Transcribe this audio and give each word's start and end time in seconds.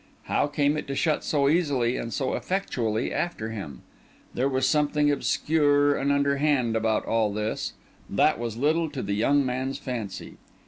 How 0.23 0.47
came 0.47 0.77
it 0.77 0.87
to 0.87 0.95
shut 0.95 1.23
so 1.23 1.47
easily 1.47 1.95
and 1.95 2.11
so 2.11 2.33
effectually 2.33 3.13
after 3.13 3.51
him? 3.51 3.83
There 4.33 4.49
was 4.49 4.67
something 4.67 5.11
obscure 5.11 5.95
and 5.95 6.11
underhand 6.11 6.75
about 6.75 7.05
all 7.05 7.31
this, 7.31 7.73
that 8.09 8.39
was 8.39 8.57
little 8.57 8.89
to 8.89 9.03
the 9.03 9.13
young 9.13 9.45
man's 9.45 9.77
fancy. 9.77 10.37